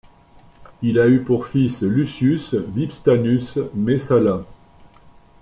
Il 0.81 0.97
a 0.97 1.07
eu 1.07 1.19
pour 1.21 1.45
fils 1.45 1.83
Lucius 1.83 2.55
Vipstanus 2.55 3.59
Messalla. 3.75 4.41